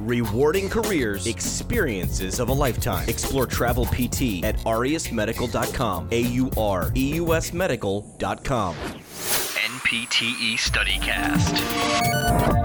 Rewarding 0.00 0.68
careers, 0.68 1.26
experiences 1.26 2.40
of 2.40 2.48
a 2.48 2.52
lifetime. 2.52 3.08
Explore 3.08 3.46
travel 3.46 3.86
PT 3.86 4.44
at 4.44 4.56
aureusmedical.com. 4.58 6.08
A 6.10 6.20
U 6.20 6.50
R 6.56 6.92
E 6.94 7.14
U 7.14 7.34
S 7.34 7.52
medical.com. 7.52 8.74
NPTE 8.74 10.58
StudyCast. 10.58 12.61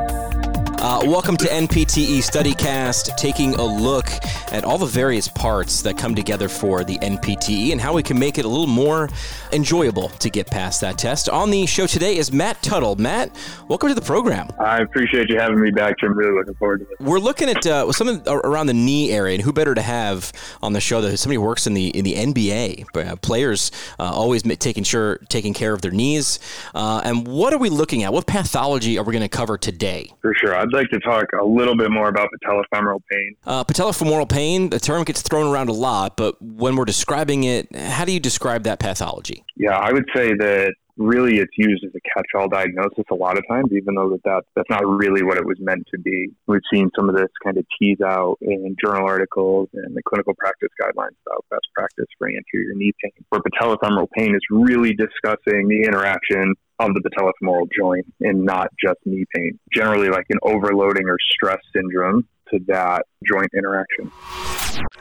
Uh, 0.80 1.02
welcome 1.06 1.36
to 1.36 1.48
NPTE 1.48 2.20
StudyCast, 2.20 3.18
taking 3.18 3.56
a 3.56 3.64
look 3.64 4.06
at 4.52 4.64
all 4.64 4.78
the 4.78 4.86
various 4.86 5.28
parts 5.28 5.82
that 5.82 5.98
come 5.98 6.14
together 6.14 6.48
for 6.48 6.84
the 6.84 7.00
NPTE 7.00 7.72
and 7.72 7.82
how 7.82 7.94
we 7.94 8.04
can 8.04 8.20
make 8.20 8.38
it 8.38 8.46
a 8.46 8.48
little 8.48 8.68
more 8.68 9.10
enjoyable 9.52 10.10
to 10.10 10.30
get 10.30 10.46
past 10.46 10.80
that 10.82 11.00
test. 11.00 11.30
On 11.30 11.50
the 11.50 11.66
show 11.66 11.88
today 11.88 12.18
is 12.18 12.32
Matt 12.32 12.62
Tuttle. 12.62 12.96
Matt, 12.96 13.36
welcome 13.68 13.90
to 13.90 13.96
the 13.96 14.04
program. 14.04 14.50
I 14.60 14.78
appreciate 14.78 15.30
you 15.30 15.40
having 15.40 15.60
me 15.60 15.72
back, 15.72 15.98
Jim. 16.00 16.16
Really 16.16 16.38
looking 16.38 16.54
forward 16.54 16.82
to 16.82 16.86
it. 16.92 17.02
We're 17.02 17.20
looking 17.20 17.50
at 17.50 17.66
uh, 17.66 17.92
something 17.92 18.22
around 18.28 18.68
the 18.68 18.76
knee 18.76 19.12
area, 19.12 19.34
and 19.34 19.44
who 19.44 19.52
better 19.52 19.74
to 19.74 19.82
have 19.82 20.32
on 20.62 20.74
the 20.74 20.80
show 20.80 21.02
than 21.02 21.18
somebody 21.18 21.38
who 21.38 21.42
works 21.42 21.66
in 21.66 21.74
the 21.74 21.88
in 21.88 22.06
the 22.06 22.14
NBA. 22.14 22.86
Uh, 22.96 23.16
players 23.16 23.72
uh, 24.00 24.04
always 24.04 24.44
taking 24.44 24.84
sure 24.84 25.18
taking 25.28 25.56
care 25.56 25.74
of 25.74 25.82
their 25.82 25.92
knees. 25.92 26.40
Uh, 26.76 27.02
and 27.04 27.28
what 27.28 27.52
are 27.52 27.60
we 27.60 27.70
looking 27.70 28.04
at? 28.04 28.14
What 28.14 28.28
pathology 28.28 29.00
are 29.00 29.04
we 29.04 29.12
going 29.12 29.24
to 29.24 29.28
cover 29.28 29.58
today? 29.58 30.12
For 30.22 30.36
sure. 30.36 30.67
I'd 30.68 30.74
like 30.74 30.90
to 30.90 31.00
talk 31.00 31.26
a 31.40 31.46
little 31.46 31.78
bit 31.78 31.92
more 31.92 32.10
about 32.10 32.30
patellofemoral 32.44 33.00
pain. 33.10 33.36
Uh, 33.46 33.64
patellofemoral 33.64 34.28
pain, 34.28 34.70
the 34.70 34.80
term 34.80 35.04
gets 35.06 35.22
thrown 35.22 35.54
around 35.54 35.70
a 35.70 35.74
lot, 35.74 36.18
but 36.18 36.42
when 36.42 36.76
we're 36.76 36.86
describing 36.86 37.46
it, 37.46 37.74
how 37.74 38.04
do 38.04 38.12
you 38.12 38.20
describe 38.20 38.64
that 38.64 38.80
pathology? 38.80 39.46
Yeah, 39.56 39.78
I 39.78 39.94
would 39.94 40.06
say 40.14 40.34
that 40.34 40.74
really 40.98 41.38
it's 41.38 41.54
used 41.58 41.86
as 41.86 41.92
a 41.96 42.00
catch-all 42.14 42.50
diagnosis 42.50 43.06
a 43.12 43.16
lot 43.16 43.38
of 43.38 43.48
times, 43.48 43.70
even 43.72 43.96
though 43.96 44.10
that, 44.10 44.24
that 44.26 44.44
that's 44.56 44.70
not 44.70 44.86
really 44.86 45.24
what 45.24 45.38
it 45.38 45.46
was 45.46 45.58
meant 45.60 45.88
to 45.94 46.00
be. 46.00 46.28
We've 46.48 46.60
seen 46.74 46.90
some 46.96 47.08
of 47.08 47.16
this 47.16 47.30
kind 47.44 47.58
of 47.58 47.66
tease 47.80 48.02
out 48.02 48.38
in 48.42 48.76
journal 48.84 49.06
articles 49.06 49.70
and 49.74 49.96
the 49.96 50.02
clinical 50.04 50.34
practice 50.38 50.70
guidelines 50.82 51.16
about 51.26 51.46
best 51.50 51.68
practice 51.76 52.08
for 52.18 52.28
anterior 52.28 52.74
knee 52.74 52.92
pain. 53.02 53.12
Where 53.30 53.42
patellofemoral 53.42 54.08
pain 54.18 54.36
is 54.36 54.42
really 54.50 54.94
discussing 54.94 55.68
the 55.68 55.84
interaction 55.86 56.56
of 56.80 56.94
the 56.94 57.02
patellofemoral 57.02 57.68
joint 57.76 58.06
and 58.22 58.44
not 58.44 58.70
just 58.84 59.00
knee 59.06 59.26
pain. 59.36 59.60
Generally, 59.74 60.10
like 60.10 60.26
an 60.30 60.40
overloading 60.44 61.08
or 61.08 61.18
stress 61.32 61.60
syndrome 61.76 62.28
to 62.52 62.60
that 62.68 63.06
joint 63.26 63.50
interaction. 63.56 64.12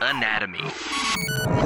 Anatomy. 0.00 0.70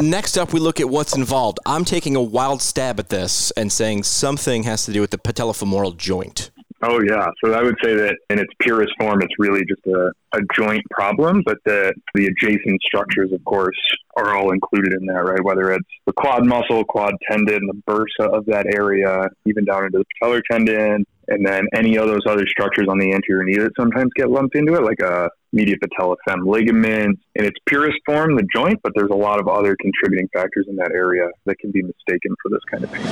Next 0.01 0.37
up, 0.37 0.53
we 0.53 0.61
look 0.61 0.81
at 0.81 0.89
what's 0.89 1.17
involved. 1.17 1.59
I'm 1.65 1.85
taking 1.85 2.17
a 2.17 2.23
wild 2.23 2.61
stab 2.63 2.99
at 2.99 3.09
this 3.09 3.51
and 3.53 3.73
saying 3.73 4.03
something 4.03 4.65
has 4.65 4.85
to 4.87 4.93
do 4.93 5.01
with 5.01 5.11
the 5.11 5.19
patellofemoral 5.19 5.97
joint. 5.97 6.51
Oh 6.83 7.01
yeah, 7.07 7.27
so 7.45 7.53
I 7.53 7.63
would 7.63 7.77
say 7.83 7.95
that 7.95 8.17
in 8.31 8.39
its 8.39 8.51
purest 8.59 8.93
form, 8.99 9.21
it's 9.21 9.35
really 9.39 9.63
just 9.67 9.87
a, 9.87 10.13
a 10.33 10.41
joint 10.55 10.83
problem, 10.91 11.43
but 11.45 11.59
the 11.67 11.93
the 12.15 12.27
adjacent 12.27 12.81
structures, 12.83 13.33
of 13.33 13.45
course, 13.45 13.77
are 14.17 14.35
all 14.35 14.53
included 14.53 14.95
in 14.95 15.05
that, 15.07 15.23
right? 15.25 15.45
Whether 15.45 15.73
it's 15.73 15.89
the 16.07 16.15
quad 16.15 16.47
muscle, 16.47 16.83
quad 16.85 17.13
tendon, 17.31 17.67
the 17.67 17.83
bursa 17.87 18.35
of 18.35 18.47
that 18.47 18.67
area, 18.75 19.29
even 19.45 19.67
down 19.67 19.85
into 19.85 19.99
the 19.99 20.05
patellar 20.23 20.41
tendon, 20.51 21.05
and 21.31 21.47
then 21.47 21.67
any 21.75 21.97
of 21.97 22.09
those 22.09 22.23
other 22.27 22.47
structures 22.47 22.87
on 22.89 22.99
the 22.99 23.13
anterior 23.15 23.45
knee 23.45 23.57
that 23.57 23.73
sometimes 23.79 24.11
get 24.17 24.31
lumped 24.31 24.57
into 24.57 24.75
it, 24.75 24.83
like 24.83 25.01
a 25.01 25.31
medial 25.53 25.79
patellofem 25.79 26.47
ligament 26.47 27.19
in 27.35 27.45
its 27.45 27.57
purest 27.67 27.99
form, 28.07 28.37
the 28.37 28.47
joint, 28.55 28.79
but 28.83 28.93
there's 28.95 29.11
a 29.11 29.17
lot 29.17 29.41
of 29.41 29.49
other 29.49 29.77
contributing 29.81 30.29
factors 30.33 30.67
in 30.69 30.77
that 30.77 30.91
area 30.93 31.29
that 31.47 31.59
can 31.59 31.71
be 31.71 31.83
mistaken 31.83 32.35
for 32.43 32.51
this 32.51 32.61
kind 32.71 32.85
of 32.85 32.93
pain. 32.93 33.07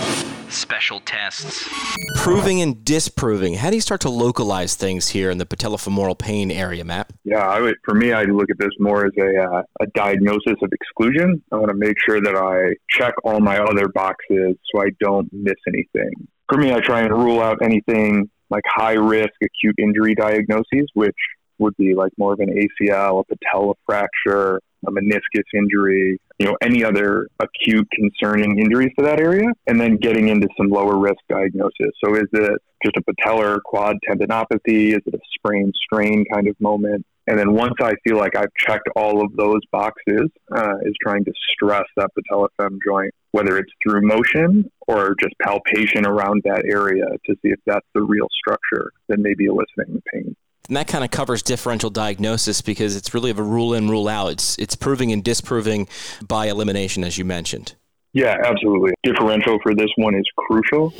Special 0.51 1.01
tests. 1.01 1.69
Proving 2.17 2.61
and 2.61 2.85
disproving. 2.85 3.55
How 3.55 3.71
do 3.71 3.77
you 3.77 3.83
start 3.83 4.01
to 4.03 4.11
localize 4.11 4.75
things 4.75 5.09
here 5.09 5.31
in 5.31 5.39
the 5.39 5.47
patellofemoral 5.47 6.19
pain 6.19 6.51
area, 6.51 6.85
Matt? 6.85 7.11
Yeah, 7.25 7.47
I 7.47 7.61
would, 7.61 7.75
for 7.85 7.95
me, 7.95 8.13
I 8.13 8.25
look 8.25 8.51
at 8.51 8.59
this 8.59 8.71
more 8.79 9.07
as 9.07 9.13
a, 9.19 9.43
uh, 9.43 9.63
a 9.81 9.87
diagnosis 9.95 10.57
of 10.63 10.71
exclusion. 10.73 11.43
I 11.53 11.57
want 11.57 11.69
to 11.69 11.75
make 11.75 11.97
sure 12.05 12.21
that 12.21 12.37
I 12.37 12.75
check 12.91 13.15
all 13.25 13.41
my 13.41 13.59
other 13.59 13.89
boxes 13.89 14.57
so 14.73 14.83
I 14.83 14.91
don't 15.01 15.28
miss 15.33 15.57
anything. 15.67 16.28
For 16.48 16.59
me, 16.59 16.72
I 16.72 16.81
try 16.81 17.03
and 17.03 17.12
rule 17.12 17.41
out 17.41 17.59
anything 17.62 18.31
like 18.50 18.64
high 18.66 18.94
risk 18.94 19.34
acute 19.42 19.76
injury 19.78 20.14
diagnoses, 20.14 20.88
which 20.94 21.16
would 21.59 21.76
be 21.76 21.94
like 21.94 22.12
more 22.16 22.32
of 22.32 22.41
an 22.41 22.48
ACL, 22.48 23.20
a 23.20 23.36
patella 23.36 23.75
fracture, 23.84 24.60
a 24.86 24.91
meniscus 24.91 25.42
injury, 25.54 26.19
you 26.38 26.47
know, 26.47 26.56
any 26.62 26.84
other 26.84 27.28
acute 27.41 27.86
concerning 27.92 28.59
injuries 28.59 28.92
to 28.98 29.04
that 29.04 29.20
area, 29.20 29.48
and 29.66 29.81
then 29.81 29.97
getting 29.97 30.28
into 30.28 30.48
some 30.56 30.69
lower 30.69 30.97
risk 30.97 31.19
diagnosis. 31.28 31.91
So 32.03 32.14
is 32.14 32.28
it 32.32 32.62
just 32.84 32.97
a 32.97 33.03
patellar 33.03 33.59
quad 33.62 33.97
tendinopathy? 34.09 34.92
Is 34.92 35.03
it 35.04 35.15
a 35.15 35.19
sprain 35.34 35.72
strain 35.84 36.25
kind 36.32 36.48
of 36.48 36.59
moment? 36.60 37.04
And 37.26 37.38
then 37.38 37.53
once 37.53 37.75
I 37.82 37.92
feel 38.04 38.16
like 38.16 38.36
I've 38.36 38.54
checked 38.59 38.88
all 38.97 39.22
of 39.22 39.36
those 39.36 39.60
boxes, 39.70 40.30
uh, 40.56 40.75
is 40.82 40.94
trying 41.03 41.25
to 41.25 41.32
stress 41.53 41.84
that 41.97 42.09
patellofem 42.16 42.78
joint, 42.86 43.12
whether 43.32 43.59
it's 43.59 43.72
through 43.82 44.06
motion 44.06 44.70
or 44.88 45.15
just 45.21 45.34
palpation 45.41 46.06
around 46.06 46.43
that 46.44 46.65
area 46.65 47.04
to 47.26 47.34
see 47.34 47.50
if 47.50 47.60
that's 47.66 47.87
the 47.94 48.03
real 48.03 48.26
structure 48.41 48.91
that 49.09 49.19
may 49.19 49.34
be 49.34 49.44
eliciting 49.44 49.94
the 49.94 50.03
pain. 50.12 50.34
And 50.66 50.76
that 50.76 50.88
kind 50.88 51.04
of 51.04 51.10
covers 51.10 51.43
differential 51.43 51.91
diagnosis 51.91 52.60
because 52.60 52.97
it's 52.97 53.15
really 53.15 53.31
of 53.31 53.38
a 53.38 53.43
rule 53.43 53.72
in, 53.72 53.88
rule 53.88 54.09
out. 54.09 54.32
It's 54.32 54.59
it's 54.59 54.75
proving 54.75 55.12
and 55.12 55.22
disproving 55.22 55.88
by 56.27 56.47
elimination, 56.47 57.04
as 57.04 57.16
you 57.16 57.25
mentioned. 57.25 57.75
Yeah, 58.15 58.37
absolutely. 58.43 58.93
Differential 59.03 59.59
for 59.62 59.75
this 59.75 59.91
one 59.97 60.15
is 60.15 60.25
crucial. 60.37 60.91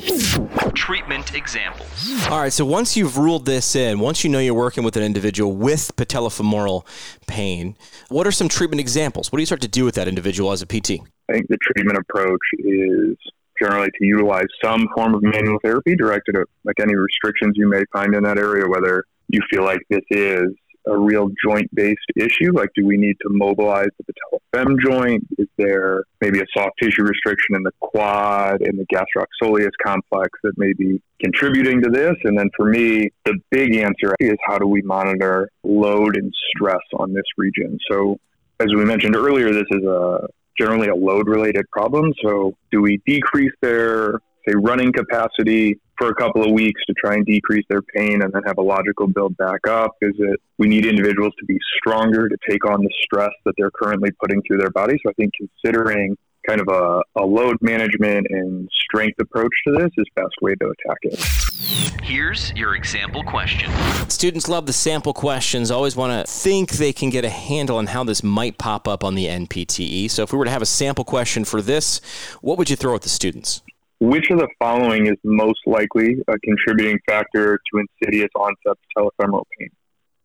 Treatment 0.73 1.33
examples. 1.33 2.27
All 2.29 2.39
right, 2.39 2.53
so 2.53 2.63
once 2.65 2.95
you've 2.95 3.17
ruled 3.17 3.45
this 3.45 3.75
in, 3.75 3.99
once 3.99 4.23
you 4.23 4.29
know 4.29 4.39
you're 4.39 4.53
working 4.53 4.83
with 4.83 4.95
an 4.95 5.03
individual 5.03 5.51
with 5.53 5.95
patellofemoral 5.95 6.85
pain, 7.27 7.75
what 8.09 8.27
are 8.27 8.31
some 8.31 8.47
treatment 8.47 8.79
examples? 8.79 9.31
What 9.31 9.37
do 9.37 9.41
you 9.41 9.47
start 9.47 9.61
to 9.61 9.67
do 9.67 9.85
with 9.85 9.95
that 9.95 10.07
individual 10.07 10.51
as 10.51 10.61
a 10.61 10.67
PT? 10.67 11.01
I 11.29 11.33
think 11.33 11.47
the 11.47 11.57
treatment 11.61 11.97
approach 11.97 12.41
is 12.59 13.17
generally 13.61 13.89
to 13.97 14.05
utilize 14.05 14.47
some 14.63 14.87
form 14.95 15.13
of 15.13 15.21
manual 15.21 15.59
therapy 15.63 15.95
directed 15.95 16.35
at 16.35 16.47
like 16.63 16.79
any 16.79 16.95
restrictions 16.95 17.53
you 17.55 17.67
may 17.67 17.83
find 17.91 18.15
in 18.15 18.23
that 18.23 18.37
area, 18.37 18.67
whether 18.67 19.05
you 19.27 19.41
feel 19.51 19.63
like 19.63 19.81
this 19.89 20.03
is 20.09 20.49
a 20.87 20.97
real 20.97 21.29
joint 21.43 21.73
based 21.73 21.99
issue? 22.15 22.51
Like, 22.53 22.69
do 22.75 22.85
we 22.85 22.97
need 22.97 23.17
to 23.21 23.29
mobilize 23.29 23.89
the 23.97 24.13
patellofem 24.13 24.75
joint? 24.83 25.25
Is 25.37 25.47
there 25.57 26.03
maybe 26.21 26.39
a 26.39 26.45
soft 26.55 26.73
tissue 26.81 27.03
restriction 27.03 27.55
in 27.55 27.63
the 27.63 27.71
quad 27.79 28.61
and 28.61 28.79
the 28.79 28.85
gastrocsoleus 28.93 29.71
complex 29.83 30.31
that 30.43 30.57
may 30.57 30.73
be 30.73 31.01
contributing 31.21 31.81
to 31.81 31.89
this? 31.89 32.15
And 32.23 32.37
then 32.37 32.49
for 32.55 32.65
me, 32.65 33.09
the 33.25 33.35
big 33.51 33.75
answer 33.75 34.15
is 34.19 34.35
how 34.45 34.57
do 34.57 34.67
we 34.67 34.81
monitor 34.81 35.49
load 35.63 36.17
and 36.17 36.33
stress 36.55 36.81
on 36.97 37.13
this 37.13 37.25
region? 37.37 37.77
So, 37.91 38.19
as 38.59 38.67
we 38.75 38.83
mentioned 38.83 39.15
earlier, 39.15 39.53
this 39.53 39.67
is 39.71 39.83
a 39.83 40.27
generally 40.59 40.87
a 40.87 40.95
load 40.95 41.27
related 41.27 41.69
problem. 41.71 42.13
So, 42.23 42.55
do 42.71 42.81
we 42.81 43.01
decrease 43.05 43.53
their 43.61 44.19
say 44.47 44.55
running 44.55 44.91
capacity 44.91 45.79
for 45.97 46.09
a 46.09 46.15
couple 46.15 46.43
of 46.43 46.51
weeks 46.51 46.81
to 46.87 46.93
try 46.93 47.15
and 47.15 47.25
decrease 47.25 47.65
their 47.69 47.81
pain 47.81 48.21
and 48.21 48.31
then 48.31 48.41
have 48.45 48.57
a 48.57 48.61
logical 48.61 49.07
build 49.07 49.35
back 49.37 49.67
up? 49.67 49.95
Is 50.01 50.15
it 50.17 50.39
we 50.57 50.67
need 50.67 50.85
individuals 50.85 51.33
to 51.39 51.45
be 51.45 51.57
stronger 51.77 52.29
to 52.29 52.37
take 52.49 52.65
on 52.65 52.81
the 52.81 52.89
stress 53.03 53.31
that 53.45 53.53
they're 53.57 53.71
currently 53.71 54.11
putting 54.19 54.41
through 54.43 54.57
their 54.57 54.71
body? 54.71 54.97
So 55.03 55.09
I 55.09 55.13
think 55.13 55.33
considering 55.37 56.17
kind 56.49 56.61
of 56.61 56.67
a, 56.67 57.21
a 57.21 57.25
load 57.25 57.57
management 57.61 58.25
and 58.29 58.67
strength 58.73 59.19
approach 59.19 59.51
to 59.67 59.73
this 59.73 59.91
is 59.97 60.05
best 60.15 60.33
way 60.41 60.55
to 60.55 60.65
attack 60.65 60.97
it. 61.03 62.03
Here's 62.03 62.51
your 62.53 62.75
example 62.75 63.23
question. 63.23 63.71
Students 64.09 64.49
love 64.49 64.65
the 64.65 64.73
sample 64.73 65.13
questions, 65.13 65.69
always 65.69 65.95
want 65.95 66.25
to 66.25 66.31
think 66.31 66.71
they 66.71 66.91
can 66.91 67.11
get 67.11 67.23
a 67.23 67.29
handle 67.29 67.77
on 67.77 67.87
how 67.87 68.03
this 68.03 68.23
might 68.23 68.57
pop 68.57 68.87
up 68.87 69.03
on 69.03 69.13
the 69.13 69.25
NPTE. 69.25 70.09
So 70.09 70.23
if 70.23 70.33
we 70.33 70.39
were 70.39 70.45
to 70.45 70.51
have 70.51 70.63
a 70.63 70.67
sample 70.67 71.05
question 71.05 71.45
for 71.45 71.61
this, 71.61 72.01
what 72.41 72.57
would 72.57 72.69
you 72.69 72.75
throw 72.75 72.95
at 72.95 73.03
the 73.03 73.09
students? 73.09 73.61
Which 73.99 74.31
of 74.31 74.39
the 74.39 74.47
following 74.57 75.07
is 75.07 75.17
most 75.23 75.59
likely 75.67 76.17
a 76.27 76.39
contributing 76.39 76.97
factor 77.05 77.59
to 77.71 77.85
insidious 78.01 78.29
onset 78.33 78.77
patellofemoral 78.97 79.43
pain? 79.59 79.69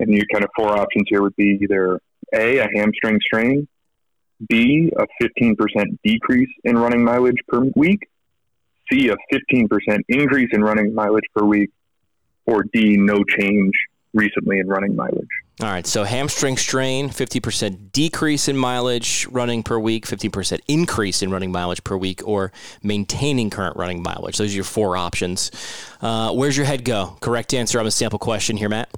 And 0.00 0.10
your 0.10 0.24
kind 0.32 0.44
of 0.44 0.50
four 0.56 0.70
options 0.70 1.04
here 1.08 1.22
would 1.22 1.36
be 1.36 1.58
either 1.60 2.00
A, 2.32 2.58
a 2.58 2.68
hamstring 2.74 3.18
strain, 3.20 3.68
B, 4.48 4.90
a 4.96 5.06
15% 5.22 5.98
decrease 6.02 6.50
in 6.64 6.76
running 6.78 7.04
mileage 7.04 7.38
per 7.48 7.60
week, 7.76 8.08
C, 8.90 9.08
a 9.08 9.16
15% 9.32 10.00
increase 10.08 10.50
in 10.52 10.62
running 10.62 10.94
mileage 10.94 11.24
per 11.34 11.44
week, 11.44 11.70
or 12.46 12.64
D, 12.72 12.96
no 12.96 13.24
change 13.24 13.72
recently 14.12 14.58
in 14.58 14.68
running 14.68 14.94
mileage. 14.94 15.28
All 15.60 15.68
right, 15.68 15.86
so 15.86 16.04
hamstring 16.04 16.56
strain, 16.56 17.10
50% 17.10 17.92
decrease 17.92 18.48
in 18.48 18.56
mileage 18.56 19.26
running 19.30 19.62
per 19.62 19.78
week, 19.78 20.06
15% 20.06 20.60
increase 20.66 21.22
in 21.22 21.30
running 21.30 21.52
mileage 21.52 21.84
per 21.84 21.96
week, 21.96 22.26
or 22.26 22.52
maintaining 22.82 23.50
current 23.50 23.76
running 23.76 24.02
mileage. 24.02 24.38
Those 24.38 24.52
are 24.52 24.56
your 24.56 24.64
four 24.64 24.96
options. 24.96 25.50
Uh, 26.00 26.32
where's 26.32 26.56
your 26.56 26.66
head 26.66 26.84
go? 26.84 27.16
Correct 27.20 27.54
answer 27.54 27.78
on 27.78 27.84
the 27.84 27.90
sample 27.90 28.18
question 28.18 28.56
here, 28.56 28.68
Matt? 28.68 28.88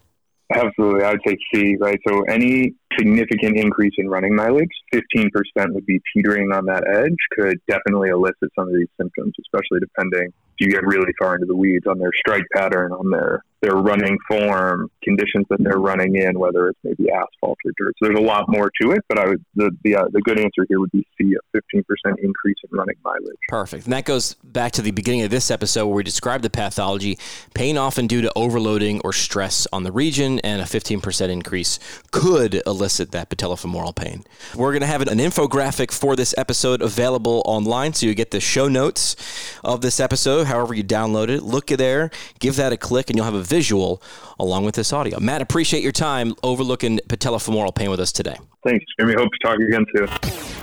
Absolutely. 0.55 1.05
I 1.05 1.11
would 1.11 1.21
say 1.27 1.37
C, 1.53 1.77
right? 1.77 1.99
So 2.09 2.23
any 2.23 2.75
significant 2.99 3.57
increase 3.57 3.95
in 3.99 4.09
running 4.09 4.35
mileage, 4.35 4.71
15% 4.93 5.31
would 5.71 5.87
be 5.87 6.01
teetering 6.13 6.53
on 6.53 6.67
that 6.67 6.85
edge, 6.89 7.17
could 7.33 7.59
definitely 7.69 8.11
elicit 8.11 8.51
some 8.59 8.69
of 8.69 8.75
these 8.75 8.89
symptoms, 8.99 9.35
especially 9.41 9.81
depending 9.81 10.33
if 10.59 10.67
you 10.67 10.71
get 10.71 10.87
really 10.87 11.13
far 11.19 11.35
into 11.35 11.47
the 11.47 11.57
weeds 11.57 11.87
on 11.87 11.99
their 11.99 12.13
strike 12.15 12.45
pattern, 12.55 12.93
on 12.93 13.11
their 13.11 13.43
their 13.63 13.75
running 13.75 14.19
form, 14.29 14.91
conditions 15.03 15.47
that 15.49 15.57
they're 15.61 15.79
running 15.79 16.15
in, 16.17 16.39
whether 16.39 16.69
it's 16.69 16.79
maybe 16.85 17.11
asphalt 17.11 17.59
or 17.65 17.73
dirt. 17.79 17.95
So 17.99 18.07
there's 18.07 18.19
a 18.19 18.23
lot 18.23 18.45
more 18.49 18.71
to 18.83 18.93
it, 18.93 19.01
but 19.09 19.19
I 19.19 19.27
would 19.29 19.45
the 19.55 19.71
the, 19.83 19.97
uh, 19.97 20.05
the 20.13 20.21
good 20.21 20.39
answer 20.39 20.67
here 20.69 20.79
would 20.79 20.93
be 20.93 21.07
C, 21.19 21.35
a 21.35 21.57
15% 21.57 21.83
increase 22.23 22.57
in 22.71 22.79
running 22.79 22.97
mileage. 23.03 23.37
Perfect. 23.49 23.85
And 23.85 23.93
that 23.93 24.05
goes 24.05 24.35
back 24.45 24.73
to 24.73 24.83
the 24.83 24.91
beginning 24.91 25.23
of 25.23 25.31
this 25.31 25.51
episode 25.51 25.87
where 25.87 25.97
we 25.97 26.03
described 26.03 26.45
the 26.45 26.51
pathology. 26.51 27.19
Pain 27.55 27.79
often 27.79 28.07
due 28.07 28.23
to 28.23 28.33
overloading 28.37 29.01
or 29.05 29.13
stress 29.13 29.67
on 29.73 29.83
the 29.83 29.93
region, 29.93 30.39
and 30.41 30.61
a 30.61 30.65
15% 30.65 31.29
increase 31.29 31.79
could 32.11 32.63
elicit 32.67 32.76
that 32.79 33.31
patellofemoral 33.31 33.95
pain. 33.95 34.25
We're 34.55 34.73
going 34.73 34.81
to 34.81 34.87
have 34.87 35.03
an 35.03 35.19
infographic 35.19 35.91
for 35.91 36.17
this 36.17 36.35
episode 36.37 36.83
available 36.83 37.43
online, 37.45 37.95
so 37.95 38.07
you 38.07 38.15
get 38.15 38.31
the 38.31 38.41
show 38.41 38.69
notes 38.69 39.17
of 39.65 39.81
this 39.81 40.01
episode, 40.01 40.47
however 40.47 40.75
you 40.75 40.85
download 40.85 41.29
it. 41.29 41.43
Look 41.43 41.67
there, 41.67 42.11
give 42.39 42.57
that 42.57 42.73
a 42.73 42.77
click, 42.77 43.11
and 43.11 43.17
you'll 43.17 43.25
have 43.25 43.35
a 43.35 43.43
visual 43.43 44.03
along 44.39 44.65
with 44.65 44.75
this 44.75 44.93
audio. 44.93 45.19
Matt, 45.21 45.43
appreciate 45.43 45.83
your 45.83 45.93
time 45.93 46.35
overlooking 46.43 47.01
patellofemoral 47.09 47.75
pain 47.75 47.91
with 47.91 48.01
us 48.01 48.13
today. 48.13 48.37
Thanks, 48.67 48.85
Jimmy. 48.99 49.15
Hope 49.15 49.31
to 49.33 49.39
talk 49.39 49.61
again 49.61 49.87
soon. 49.95 50.09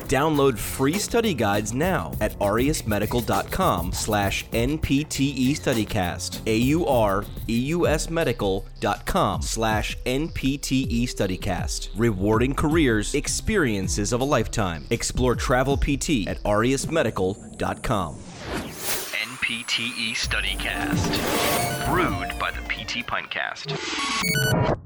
Download 0.10 0.58
free 0.58 1.00
study 1.00 1.34
guides 1.34 1.74
now 1.74 2.12
at 2.20 2.38
aureusmedical.com 2.40 3.94
slash 3.94 4.46
NPTE 4.50 5.52
StudyCast. 5.52 6.42
A-U-R-E-U-S 6.46 8.10
medical.com 8.10 9.42
slash 9.42 9.98
NPTE 10.06 11.04
StudyCast. 11.04 11.90
Rewarding 11.96 12.54
careers, 12.54 13.16
experiences 13.16 14.12
of 14.12 14.20
a 14.20 14.26
lifetime. 14.26 14.86
Explore 14.90 15.36
travel 15.36 15.78
PT 15.78 16.28
at 16.28 16.44
aureusmedical.com. 16.44 18.16
NPTE 19.36 20.12
StudyCast. 20.14 21.90
Brewed 21.90 22.38
by 22.38 22.52
the 22.52 22.62
PT 22.68 23.08
Pintcast. 23.08 24.83